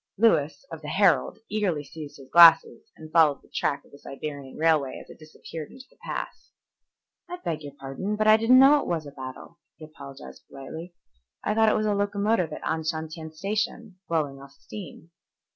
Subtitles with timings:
[0.17, 4.57] Lewis, of the Herald, eagerly seized his glasses and followed the track of the Siberian
[4.57, 6.49] railway as it disappeared into the pass.
[7.29, 10.95] "I beg your pardon, but I didn't know it was a battle," he apologized politely.
[11.43, 15.11] "I thought it was a locomotive at Anshantien Station blowing off steam."